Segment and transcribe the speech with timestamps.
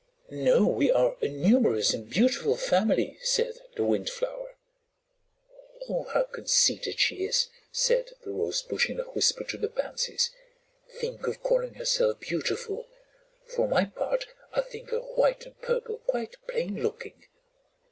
[0.31, 4.55] "No, we are a numerous and beautiful family," said the Windflower.
[5.87, 10.31] "Oh, how conceited she is!" said the Rosebush in a whisper to the Pansies.
[10.89, 12.87] "Think of calling herself beautiful.
[13.45, 17.27] For my part, I think her white and purple quite plain looking."